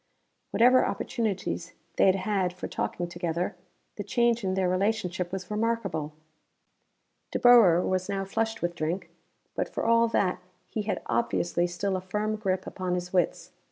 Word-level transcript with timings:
Whatever 0.49 0.83
opportunities 0.83 1.73
they 1.97 2.07
had 2.07 2.15
had 2.15 2.53
for 2.53 2.67
talking 2.67 3.07
together, 3.07 3.55
the 3.97 4.03
change 4.03 4.43
in 4.43 4.55
their 4.55 4.67
relationship 4.67 5.31
was 5.31 5.51
remarkable. 5.51 6.13
De 7.29 7.37
Boer 7.37 7.81
was 7.81 8.09
now 8.09 8.25
flushed 8.25 8.63
with 8.63 8.73
drink, 8.73 9.11
but 9.53 9.69
for 9.69 9.85
all 9.85 10.07
that 10.07 10.39
he 10.67 10.81
had 10.81 11.03
obviously 11.05 11.67
still 11.67 11.95
a 11.95 12.01
firm 12.01 12.35
grip 12.35 12.65
upon 12.65 12.95
his 12.95 13.13
wits. 13.13 13.51